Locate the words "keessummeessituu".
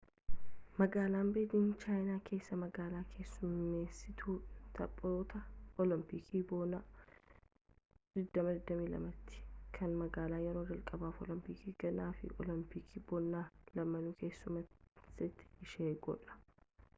3.11-4.35